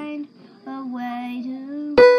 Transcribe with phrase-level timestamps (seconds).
[0.00, 0.26] find
[0.66, 2.09] a way to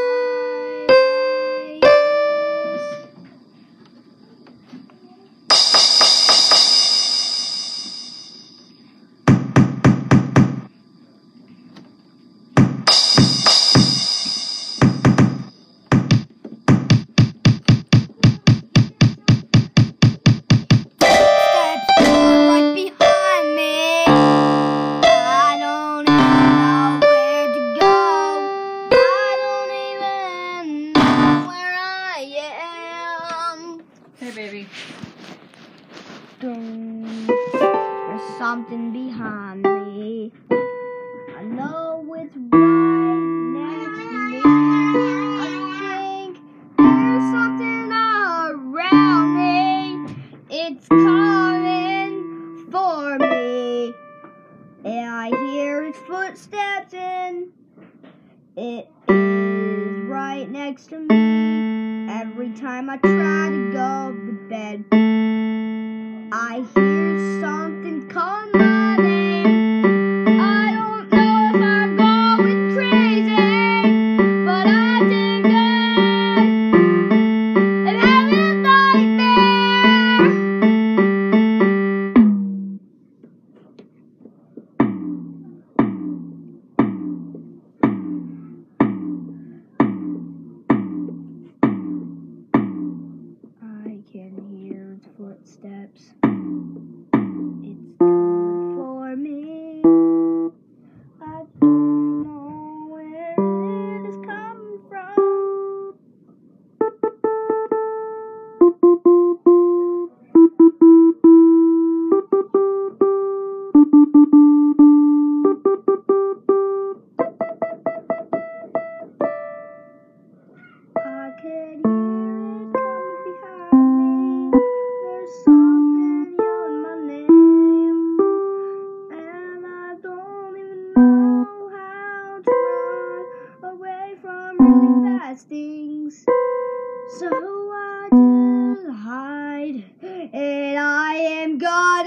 [38.52, 40.30] something behind me.
[41.38, 43.16] I know it's right
[43.56, 44.42] next to me.
[45.40, 45.48] I
[45.80, 46.38] think
[46.78, 50.16] there's something around me.
[50.50, 53.94] It's coming for me.
[54.84, 57.54] And I hear its footsteps and
[58.58, 62.12] it is right next to me.
[62.12, 65.11] Every time I try to go to bed,
[66.34, 68.51] I hear something call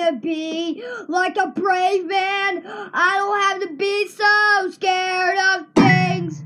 [0.04, 2.62] gonna be like a brave man.
[2.66, 6.42] I don't have to be so scared of things.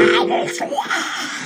[0.00, 1.37] I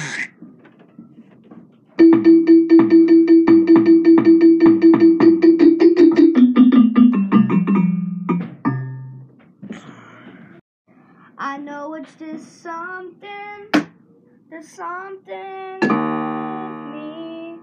[14.62, 15.90] something with
[16.92, 17.58] me.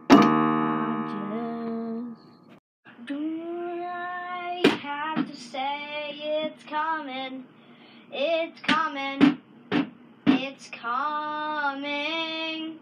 [0.10, 2.26] I just
[3.08, 7.44] do I have to say it's coming,
[8.12, 9.38] it's coming.
[10.28, 12.80] It's coming.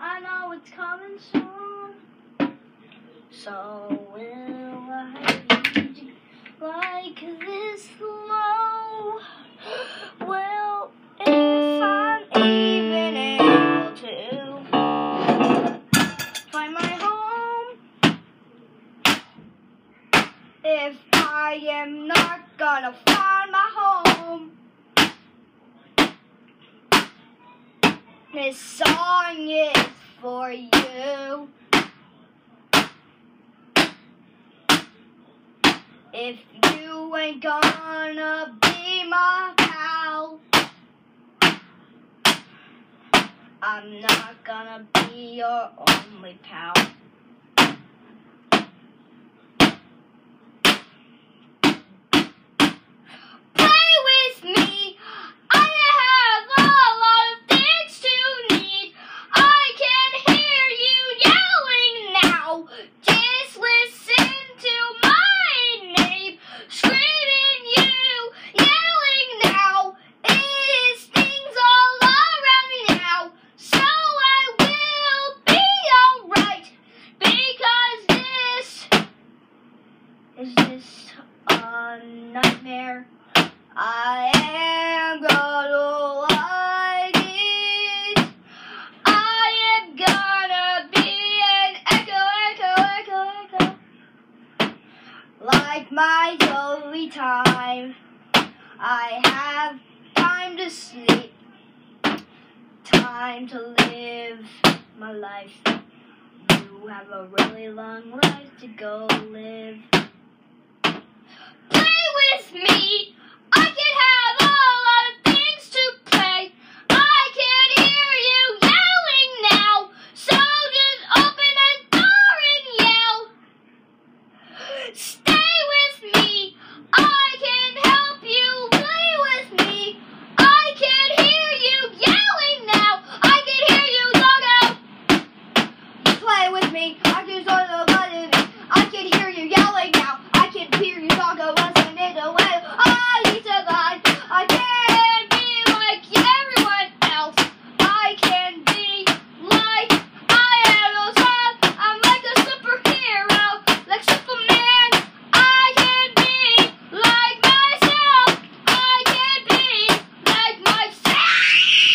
[0.00, 1.61] I know it's coming soon.
[3.44, 5.40] So will I
[5.74, 6.12] be
[6.60, 9.18] like this low?
[10.20, 14.62] Well, if I'm even able to
[16.52, 17.78] find my home,
[20.62, 24.52] if I am not gonna find my home.
[28.32, 29.86] This song is
[30.20, 31.48] for you.
[36.14, 36.36] If
[36.74, 40.38] you ain't gonna be my pal,
[43.62, 46.74] I'm not gonna be your only pal.
[80.42, 81.06] Is this
[81.46, 83.06] a nightmare?
[83.76, 88.26] I am gonna like it.
[89.04, 91.10] I am gonna be
[91.54, 94.74] an echo, echo, echo, echo.
[95.40, 97.94] Like my only time,
[98.80, 99.78] I have
[100.16, 101.32] time to sleep,
[102.82, 104.44] time to live
[104.98, 105.62] my life.
[106.50, 110.01] You have a really long life to go live
[112.54, 113.11] me.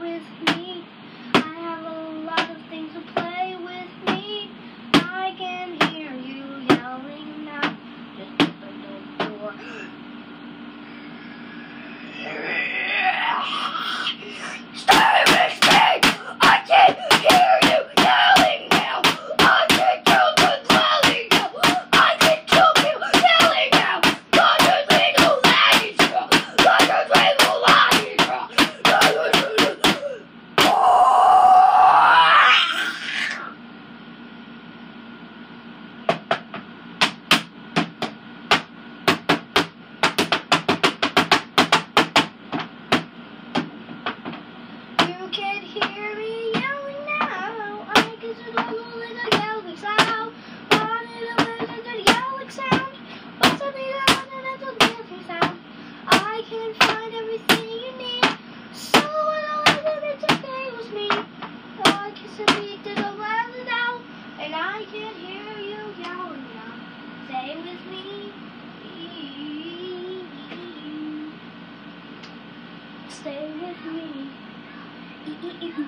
[0.00, 0.84] with me.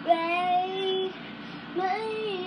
[0.04, 1.10] Bye.
[1.76, 2.39] Bye.